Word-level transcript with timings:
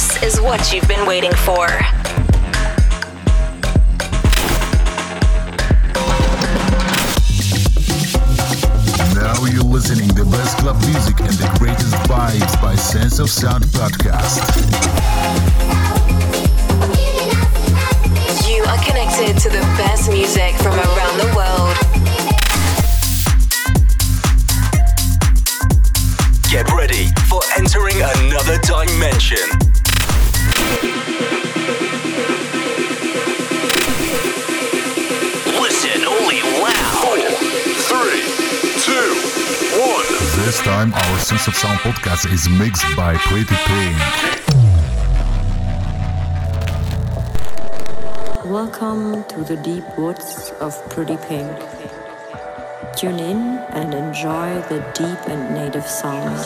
This 0.00 0.22
is 0.22 0.40
what 0.40 0.72
you've 0.72 0.88
been 0.88 1.06
waiting 1.06 1.30
for. 1.44 1.66
Now 9.14 9.44
you're 9.44 9.62
listening 9.62 10.08
the 10.14 10.26
best 10.32 10.56
club 10.56 10.80
music 10.86 11.20
and 11.20 11.34
the 11.36 11.54
greatest 11.58 11.92
vibes 12.08 12.62
by 12.62 12.76
Sense 12.76 13.18
of 13.18 13.28
Sound 13.28 13.64
podcast. 13.64 14.40
You 18.48 18.64
are 18.64 18.82
connected 18.82 19.36
to 19.42 19.50
the 19.50 19.60
best 19.76 20.10
music 20.10 20.54
from 20.62 20.78
around 20.78 21.18
the 21.18 21.30
world. 21.36 21.76
Get 26.50 26.72
ready 26.72 27.08
for 27.28 27.42
entering 27.58 28.00
another 28.00 28.56
dimension. 28.62 29.69
Time 40.70 40.94
our 40.94 41.18
Sense 41.18 41.48
of 41.48 41.54
Sound 41.56 41.80
podcast 41.80 42.32
is 42.32 42.48
mixed 42.48 42.86
by 42.96 43.16
Pretty 43.16 43.56
Pink. 43.66 43.96
Welcome 48.44 49.24
to 49.24 49.42
the 49.42 49.56
deep 49.64 49.82
woods 49.98 50.52
of 50.60 50.72
Pretty 50.88 51.16
Pink. 51.26 51.50
Tune 52.96 53.18
in 53.18 53.40
and 53.78 53.92
enjoy 53.92 54.62
the 54.70 54.78
deep 54.94 55.20
and 55.26 55.42
native 55.56 55.86
sound. 55.86 56.38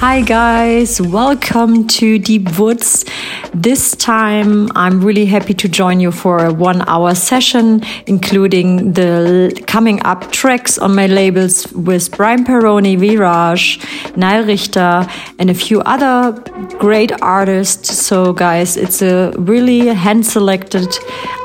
Hi, 0.00 0.22
guys, 0.22 0.98
welcome 0.98 1.86
to 1.88 2.18
Deep 2.18 2.58
Woods. 2.58 3.04
This 3.52 3.94
time, 3.94 4.70
I'm 4.74 5.04
really 5.04 5.26
happy 5.26 5.52
to 5.52 5.68
join 5.68 6.00
you 6.00 6.10
for 6.10 6.42
a 6.42 6.50
one 6.50 6.88
hour 6.88 7.14
session, 7.14 7.82
including 8.06 8.94
the 8.94 9.52
coming 9.66 10.00
up 10.06 10.32
tracks 10.32 10.78
on 10.78 10.94
my 10.94 11.06
labels 11.06 11.70
with 11.74 12.16
Brian 12.16 12.46
Peroni, 12.46 12.96
Viraj, 12.96 14.16
Nile 14.16 14.46
Richter, 14.46 15.06
and 15.38 15.50
a 15.50 15.54
few 15.54 15.82
other 15.82 16.32
great 16.78 17.12
artists. 17.20 17.94
So, 17.94 18.32
guys, 18.32 18.78
it's 18.78 19.02
a 19.02 19.34
really 19.36 19.88
hand 19.88 20.24
selected 20.24 20.88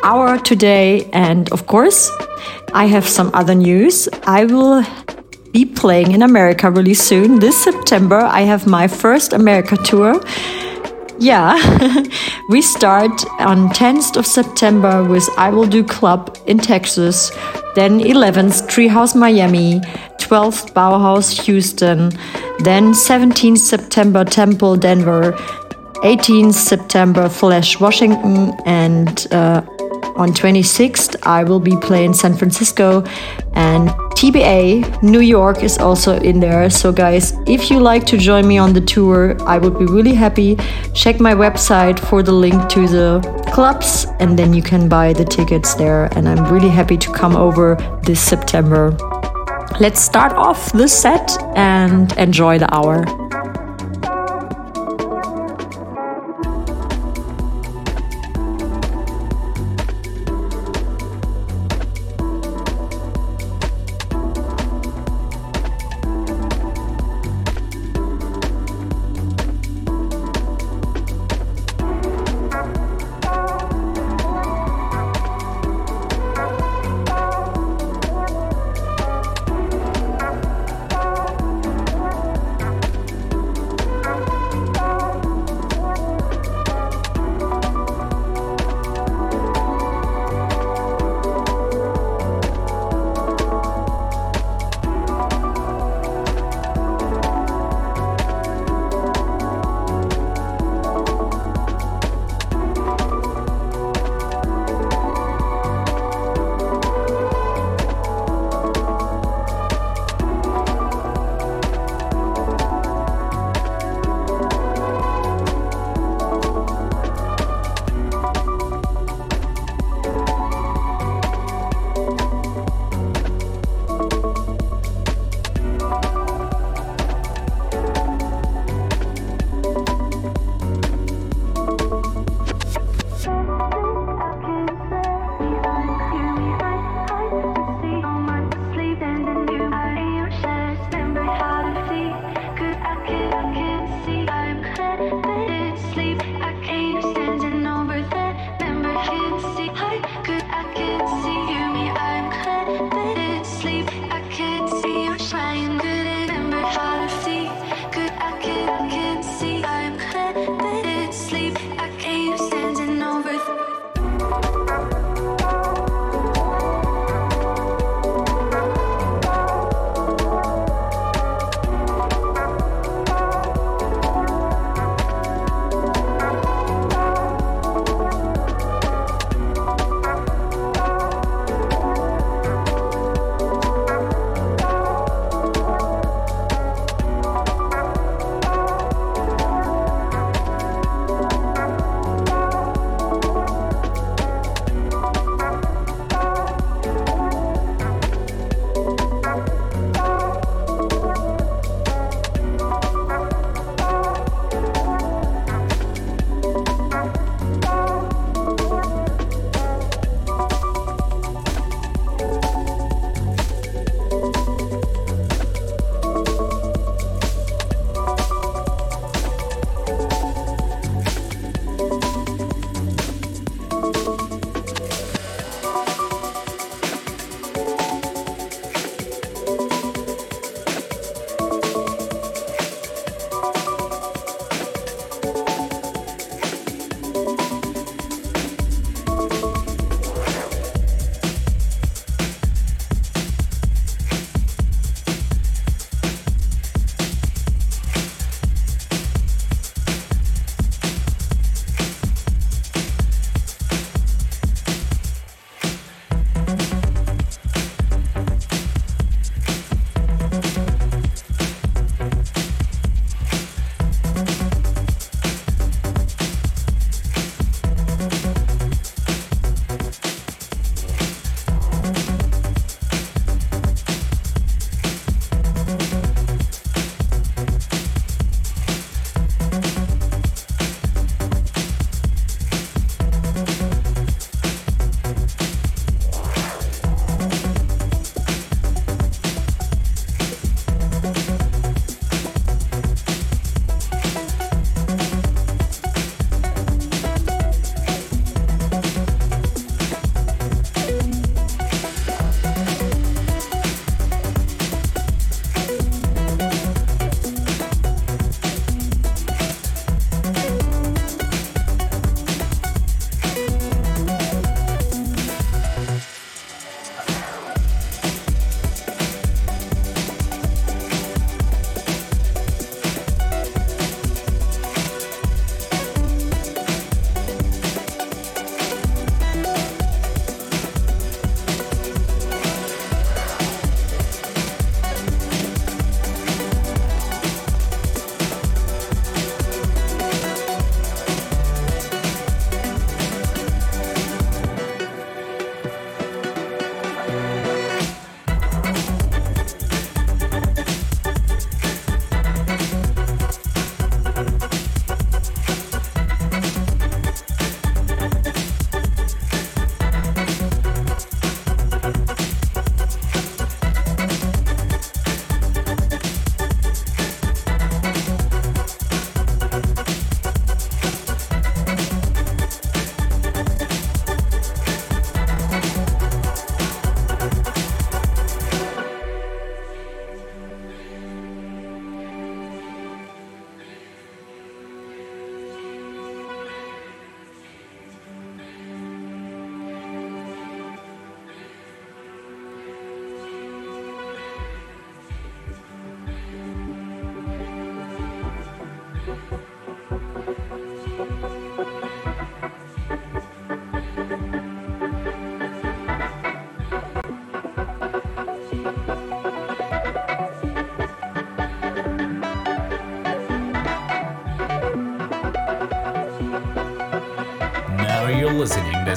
hour 0.01 0.37
today. 0.37 1.09
And 1.11 1.51
of 1.51 1.67
course, 1.67 2.09
I 2.73 2.85
have 2.85 3.05
some 3.05 3.31
other 3.33 3.53
news. 3.53 4.07
I 4.23 4.45
will 4.45 4.85
be 5.55 5.63
playing 5.63 6.11
in 6.11 6.21
America 6.21 6.69
really 6.69 6.93
soon. 6.93 7.39
This 7.39 7.57
September, 7.63 8.19
I 8.39 8.41
have 8.41 8.67
my 8.67 8.87
first 8.89 9.31
America 9.31 9.77
tour. 9.77 10.21
Yeah, 11.17 11.55
we 12.49 12.61
start 12.61 13.15
on 13.39 13.69
10th 13.69 14.17
of 14.17 14.25
September 14.25 15.01
with 15.11 15.25
It'll 15.39 15.65
Do 15.65 15.81
Club 15.81 16.37
in 16.45 16.57
Texas, 16.57 17.31
then 17.73 18.01
11th 18.01 18.67
Treehouse 18.73 19.15
Miami, 19.15 19.79
12th 20.27 20.73
Bauhaus 20.73 21.27
Houston, 21.45 22.09
then 22.59 22.91
17th 22.91 23.59
September 23.59 24.25
Temple 24.25 24.75
Denver, 24.75 25.31
18th 26.03 26.53
September 26.71 27.29
Flash 27.29 27.79
Washington, 27.79 28.51
and 28.65 29.25
uh, 29.31 29.61
on 30.15 30.29
26th 30.29 31.15
I 31.23 31.43
will 31.43 31.59
be 31.59 31.75
playing 31.77 32.13
San 32.13 32.35
Francisco 32.35 33.03
and 33.53 33.89
TBA 34.15 35.03
New 35.03 35.19
York 35.19 35.61
is 35.61 35.77
also 35.77 36.17
in 36.21 36.39
there. 36.39 36.69
So 36.69 36.91
guys, 36.91 37.33
if 37.45 37.69
you 37.69 37.79
like 37.79 38.05
to 38.07 38.17
join 38.17 38.47
me 38.47 38.57
on 38.57 38.73
the 38.73 38.81
tour, 38.81 39.35
I 39.45 39.57
would 39.57 39.77
be 39.77 39.85
really 39.85 40.13
happy. 40.13 40.57
Check 40.93 41.19
my 41.19 41.33
website 41.33 41.99
for 41.99 42.23
the 42.23 42.31
link 42.31 42.69
to 42.69 42.87
the 42.87 43.21
clubs 43.53 44.07
and 44.19 44.39
then 44.39 44.53
you 44.53 44.61
can 44.61 44.87
buy 44.87 45.13
the 45.13 45.25
tickets 45.25 45.73
there 45.73 46.05
and 46.15 46.29
I'm 46.29 46.51
really 46.51 46.69
happy 46.69 46.97
to 46.97 47.11
come 47.11 47.35
over 47.35 47.75
this 48.03 48.21
September. 48.21 48.91
Let's 49.81 50.01
start 50.01 50.31
off 50.31 50.71
the 50.71 50.87
set 50.87 51.37
and 51.57 52.11
enjoy 52.17 52.59
the 52.59 52.73
hour. 52.73 53.03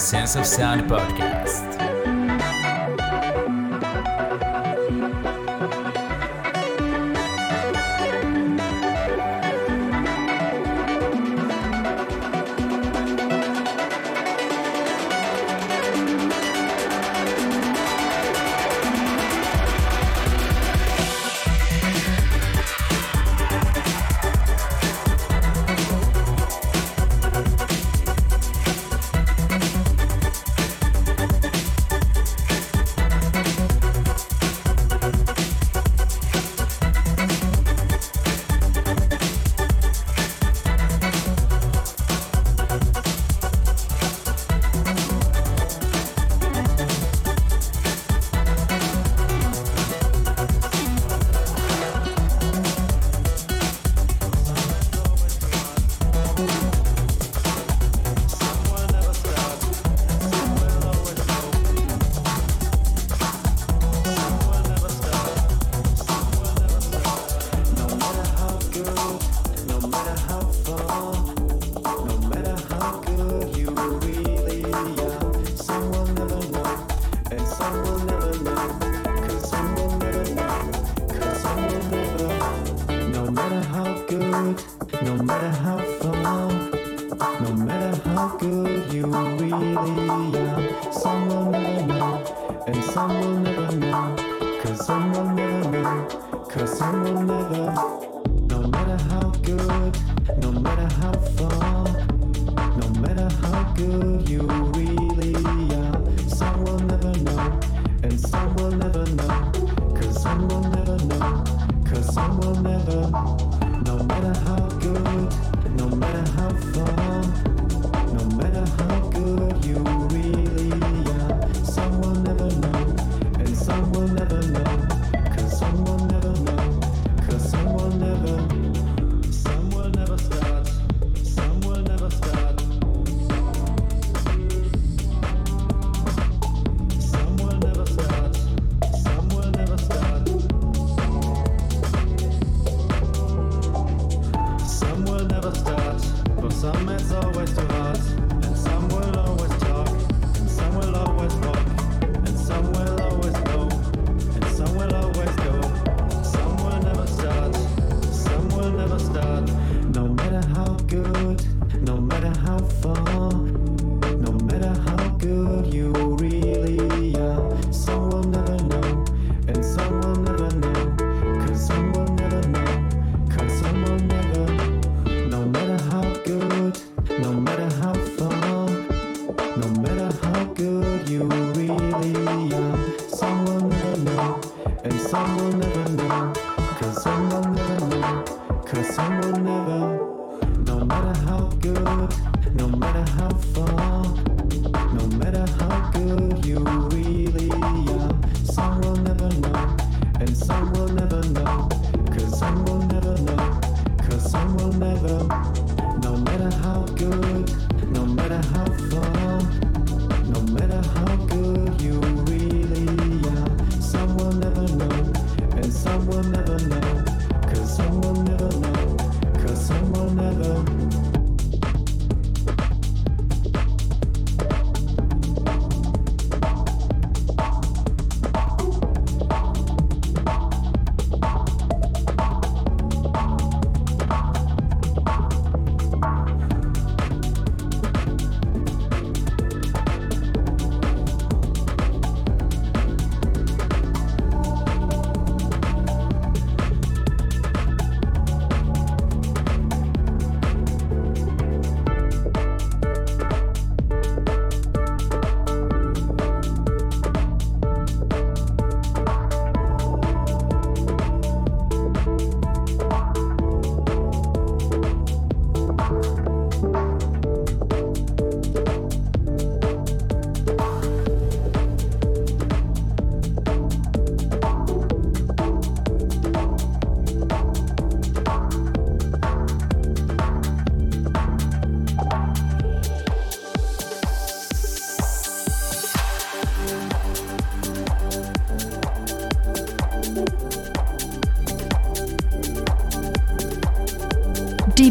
Sense 0.08 0.36
of 0.36 0.46
Sound 0.46 0.88
podcast. 0.88 1.27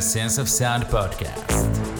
Sense 0.00 0.38
of 0.38 0.48
Sound 0.48 0.84
podcast. 0.84 1.99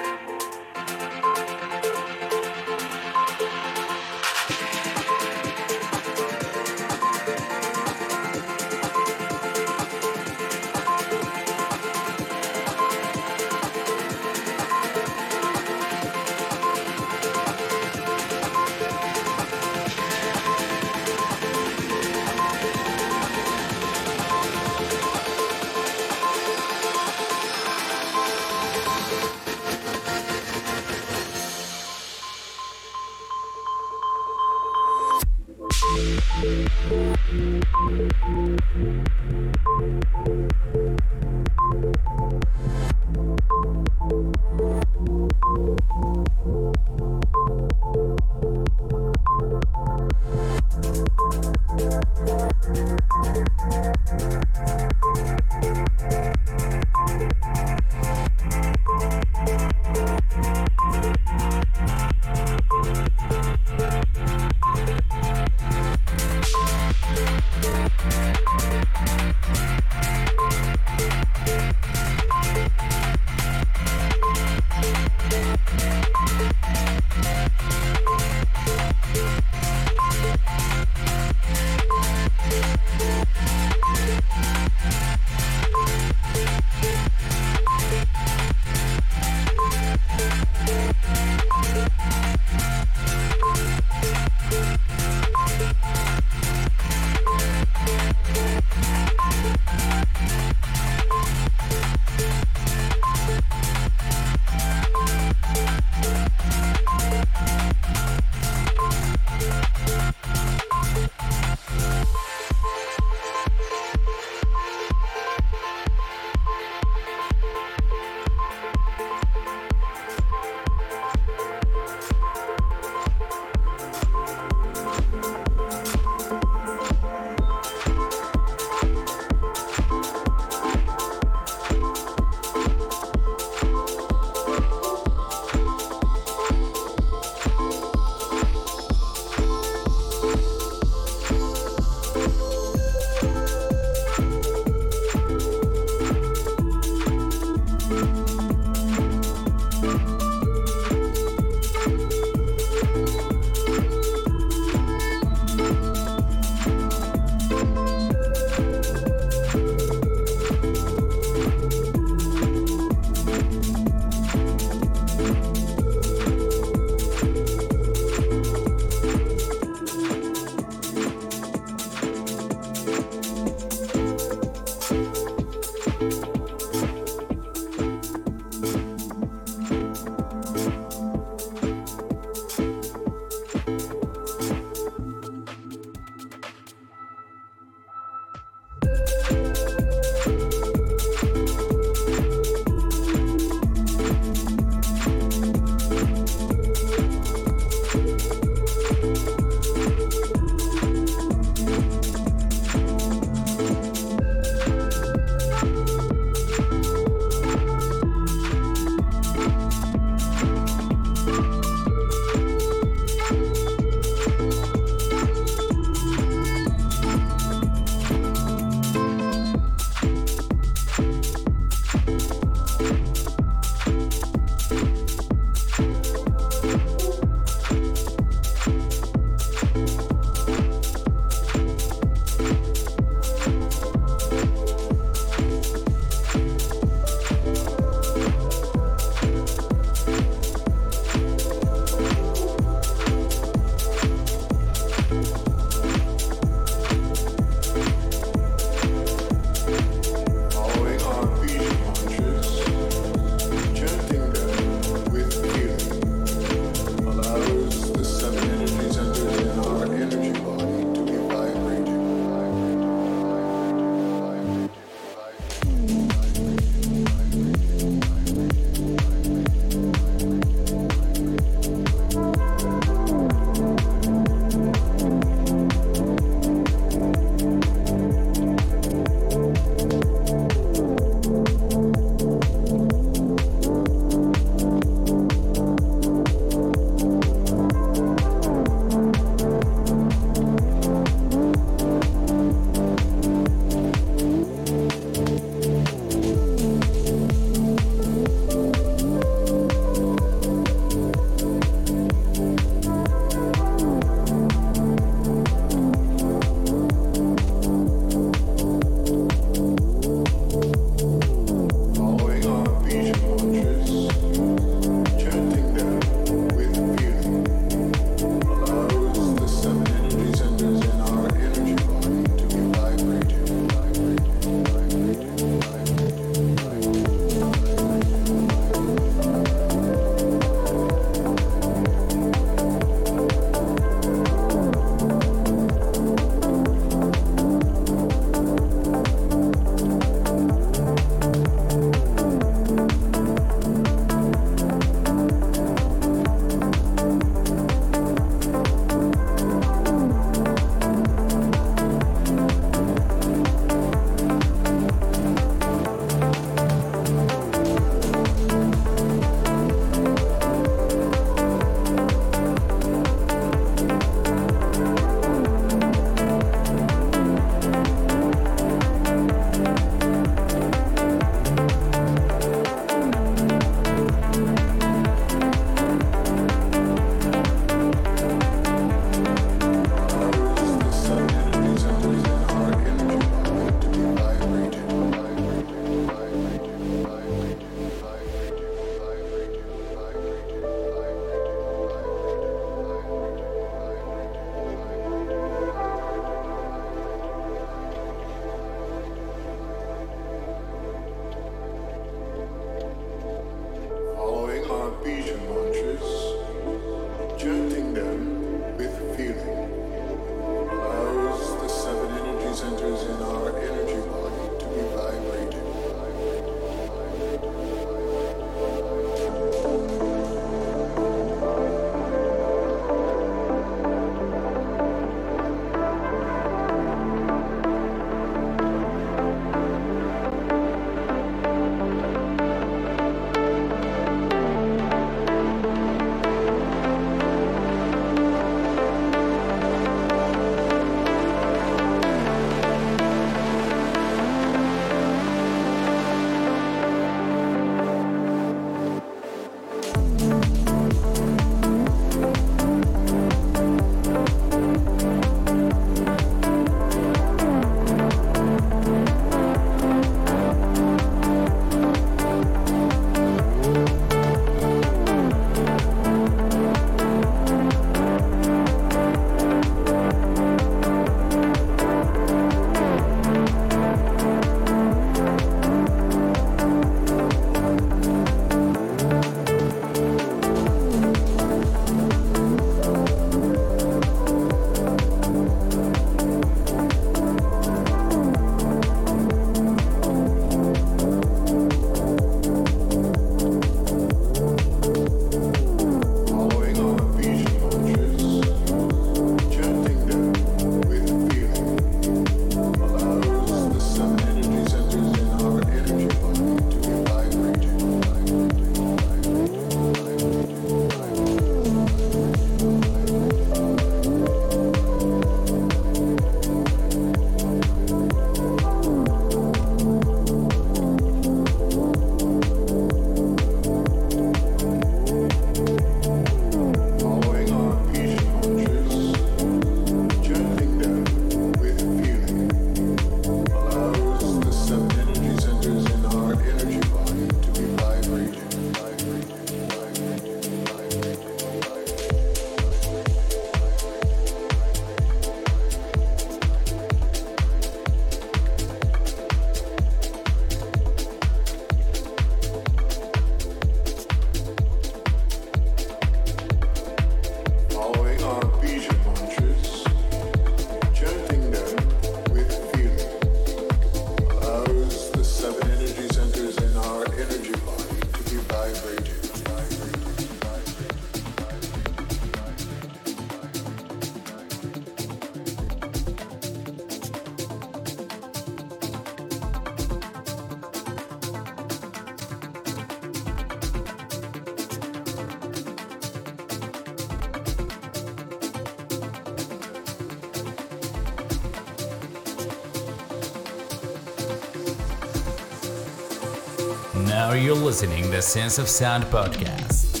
Now 597.31 597.37
you're 597.37 597.55
listening 597.55 598.11
the 598.11 598.21
Sense 598.21 598.59
of 598.59 598.67
Sound 598.67 599.05
podcast. 599.05 600.00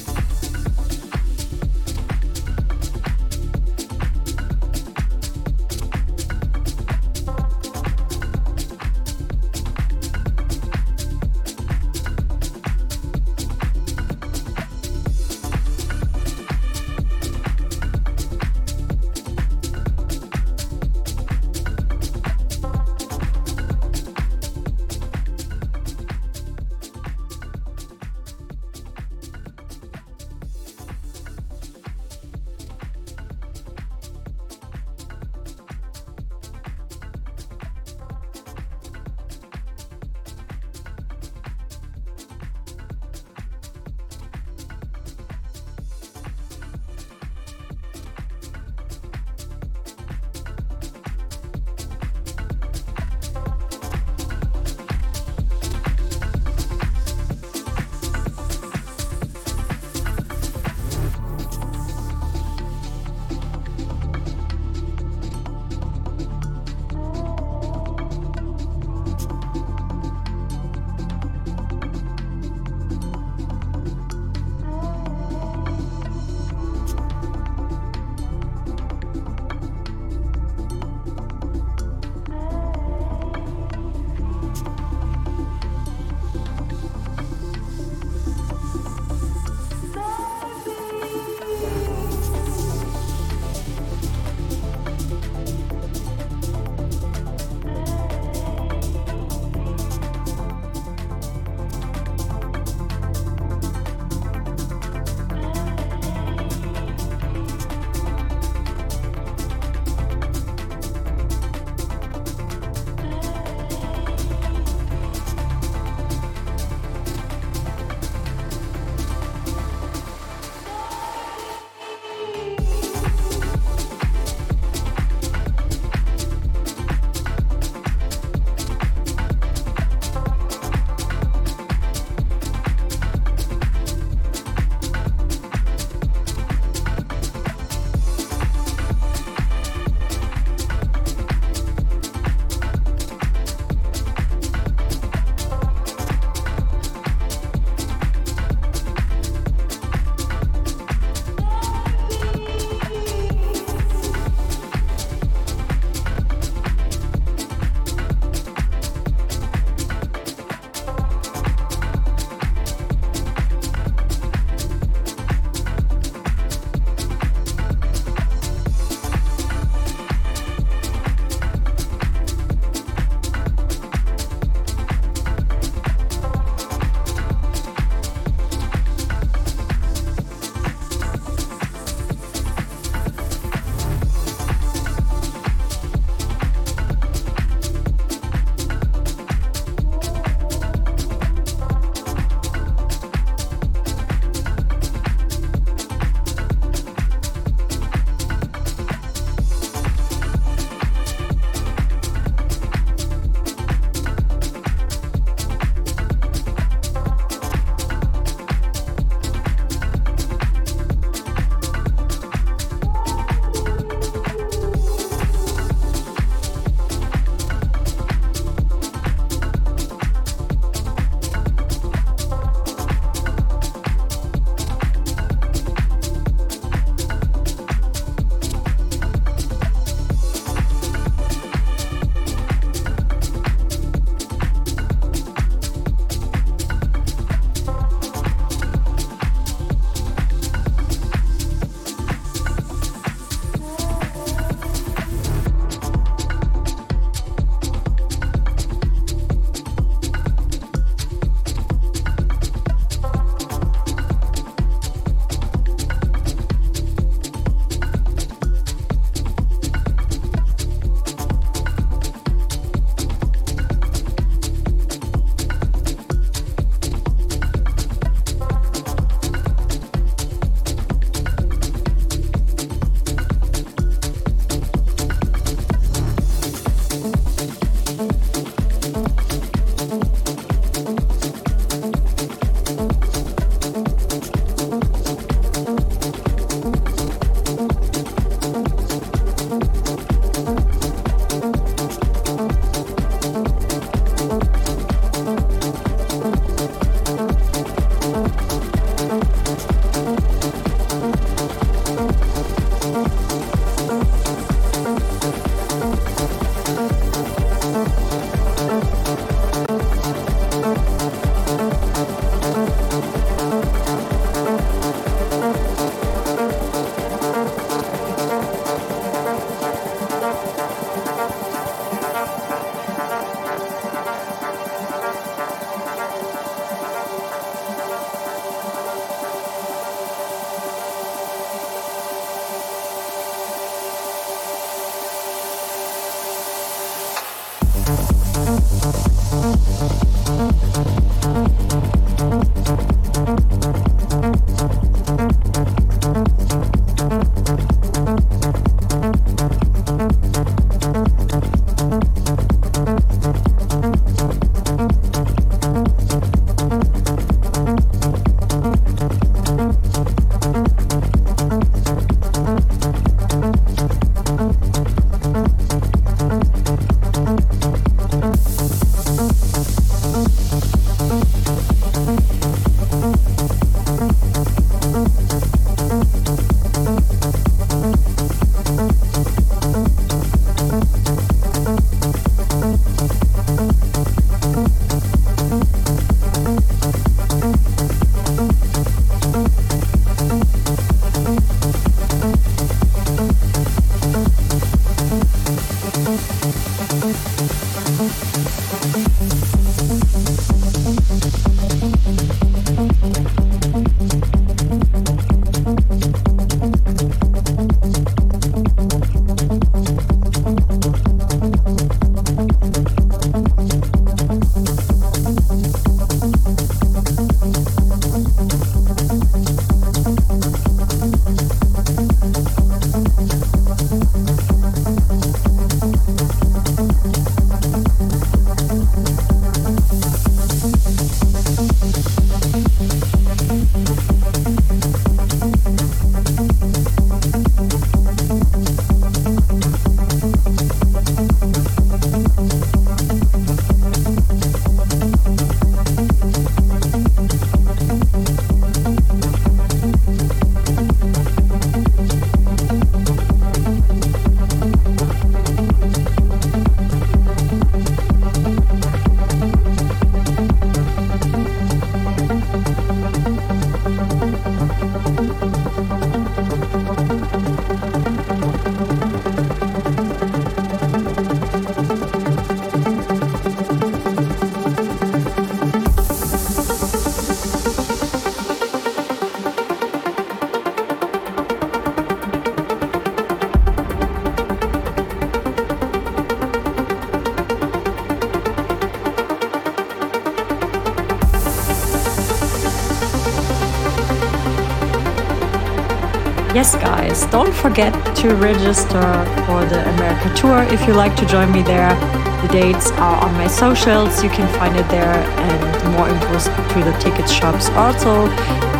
Forget 497.61 497.93
to 498.15 498.33
register 498.35 499.05
for 499.45 499.63
the 499.65 499.87
America 499.93 500.33
Tour 500.35 500.63
if 500.73 500.87
you 500.87 500.93
like 500.93 501.15
to 501.15 501.25
join 501.27 501.51
me 501.51 501.61
there. 501.61 501.93
The 502.41 502.47
dates 502.47 502.89
are 502.93 503.23
on 503.23 503.33
my 503.35 503.47
socials, 503.47 504.23
you 504.23 504.29
can 504.29 504.47
find 504.57 504.75
it 504.75 504.87
there, 504.89 505.13
and 505.13 505.93
more 505.93 506.09
info 506.09 506.39
through 506.69 506.85
the 506.85 506.97
ticket 506.99 507.29
shops 507.29 507.69
also. 507.69 508.25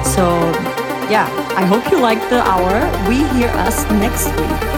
So, 0.03 0.25
yeah, 1.13 1.29
I 1.55 1.63
hope 1.63 1.91
you 1.91 1.99
like 1.99 2.19
the 2.29 2.41
hour. 2.41 2.73
We 3.07 3.17
hear 3.37 3.49
us 3.49 3.83
next 3.91 4.27
week. 4.39 4.70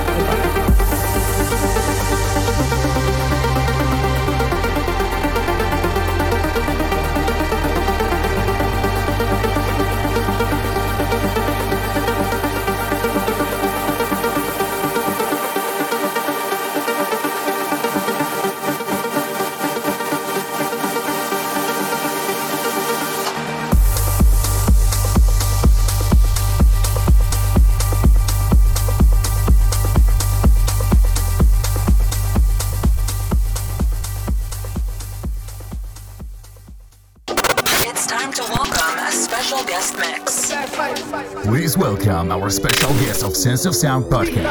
Of 43.65 43.75
Sound 43.75 44.05
podcast. 44.05 44.42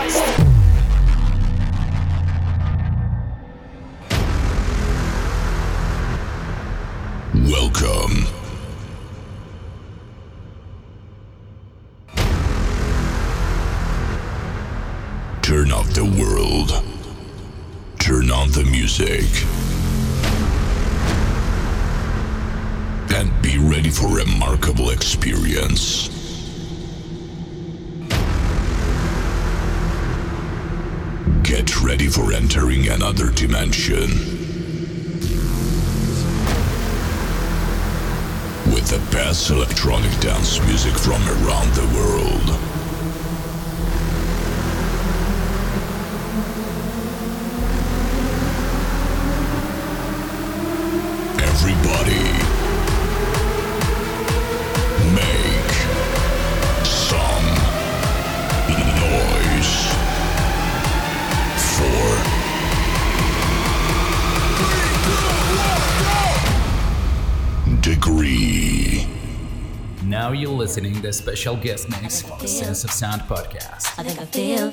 a 71.12 71.14
special 71.14 71.56
guest 71.56 71.90
mix 71.90 72.22
for 72.22 72.38
the 72.38 72.48
Sense 72.48 72.84
of 72.84 72.90
Sound 72.90 73.20
podcast. 73.22 73.84
I 73.98 74.02
think 74.02 74.18
I 74.18 74.24
feel. 74.24 74.68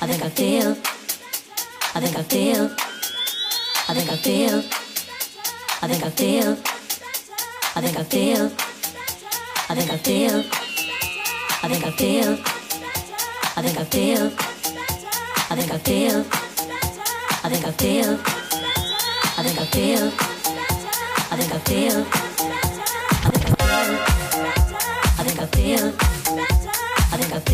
I 0.00 0.06
think 0.08 0.24
I 0.24 0.30
feel. 0.30 0.70
I 1.94 2.00
think 2.00 2.18
I 2.18 2.22
feel. 2.24 2.64
I 3.88 3.94
think 3.94 4.10
I 4.10 4.16
feel. 4.16 4.81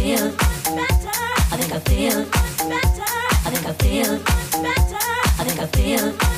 feel 0.09 0.31
better. 0.75 1.19
I 1.53 1.57
think 1.59 1.73
I 1.75 1.81
feel 1.81 2.25
better. 2.67 3.13
I 3.45 3.51
think 3.53 3.67
I 3.67 3.73
feel 3.75 4.19
better. 4.63 5.05
I 5.39 5.45
think 5.45 5.61
I 5.61 5.67
feel 5.67 6.13
better. 6.13 6.38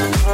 Take 0.00 0.30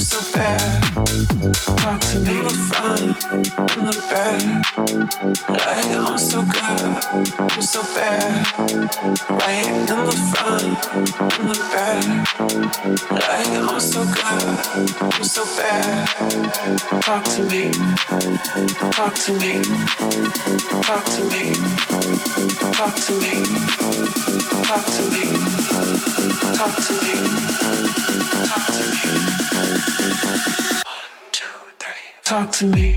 so 0.00 0.20
fair. 0.20 0.56
Talk 1.76 2.00
to 2.00 2.20
me 2.20 2.40
in 2.40 2.48
front 2.48 3.24
and 3.24 3.82
look 3.84 4.00
back. 4.08 4.40
Like 5.48 5.90
I'm 5.96 6.18
so 6.18 6.42
good, 6.42 6.80
I'm 7.38 7.62
so 7.62 7.82
bad. 7.94 8.46
Right 9.28 9.66
in 9.66 9.86
the 9.86 10.16
front 10.32 10.78
and 11.20 11.48
look 11.48 11.64
back. 11.72 12.04
Like 13.10 13.48
I'm 13.48 13.80
so 13.80 14.04
good, 14.04 15.12
I'm 15.12 15.24
so 15.24 15.44
bad. 15.56 16.08
Talk 17.02 17.24
to 17.34 17.42
me, 17.44 17.70
talk 18.96 19.14
to 19.24 19.32
me, 19.38 19.60
talk 20.82 21.04
to 21.14 21.22
me, 21.28 21.52
talk 22.72 22.94
to 22.96 23.12
me, 23.12 23.12
talk 23.12 23.12
to 23.12 23.12
me, 23.20 23.34
talk 24.64 24.84
to 24.86 25.02
me, 25.12 25.24
talk 26.56 26.74
to 26.86 26.92
me. 27.02 27.60
Talk 28.50 28.66
to 28.66 28.82
me. 28.82 29.29
One, 30.30 30.38
two, 31.32 31.44
three. 31.80 31.92
Talk 32.22 32.52
to 32.52 32.66
me. 32.66 32.96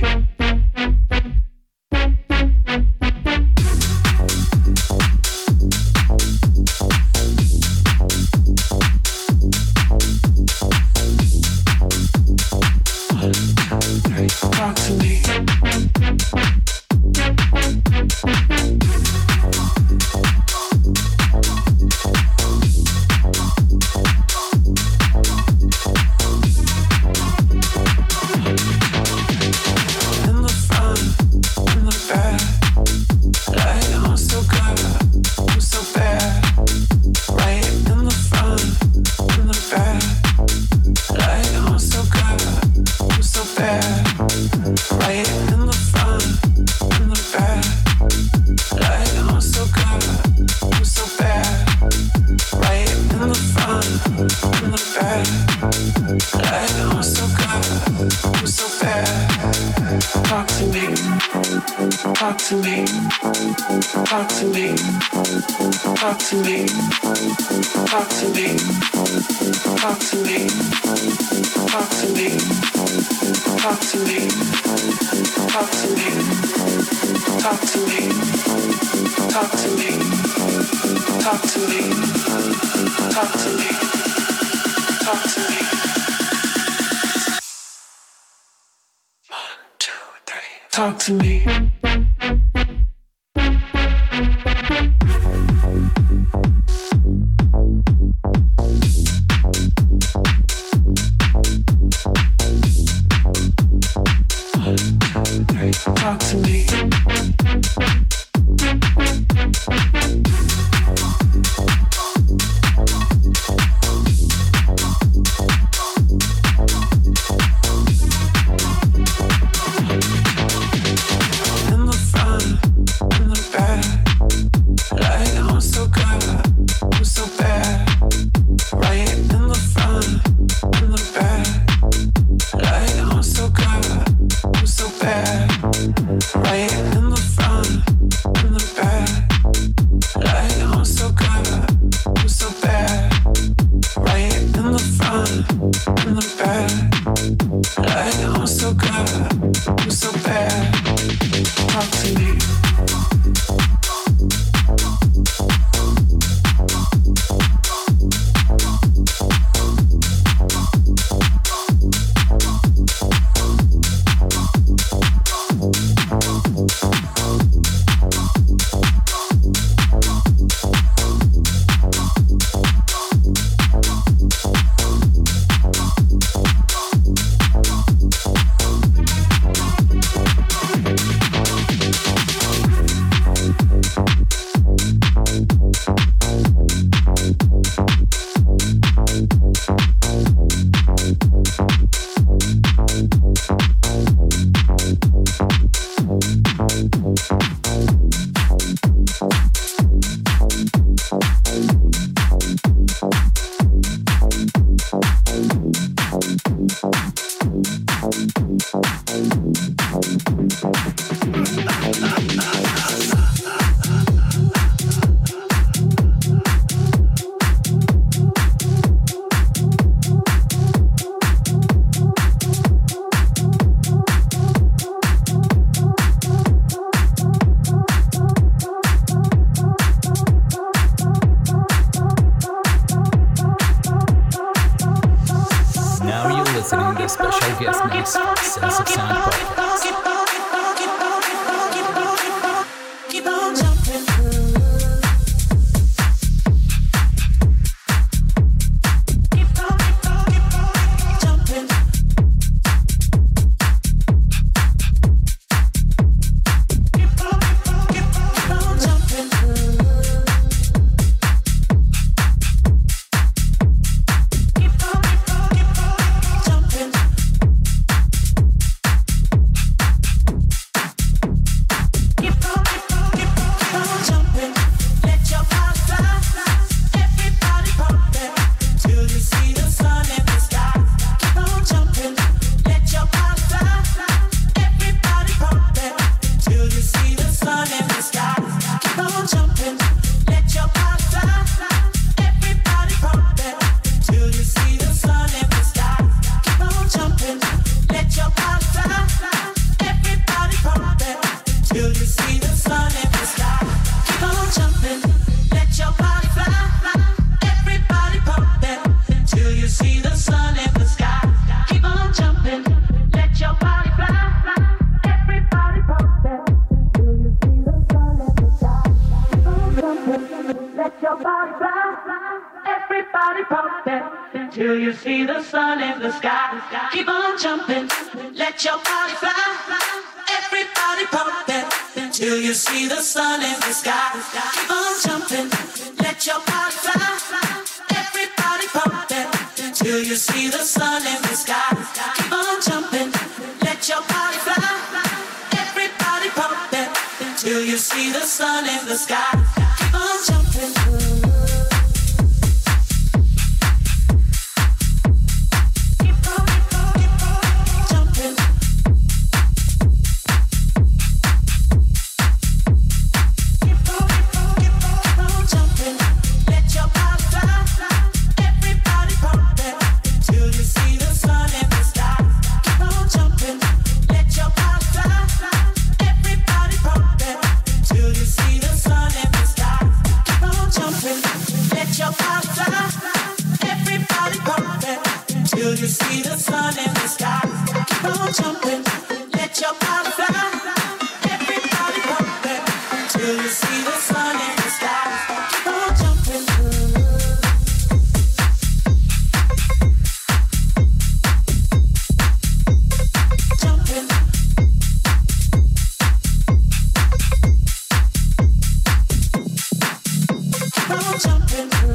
Jumping. 411.19 411.92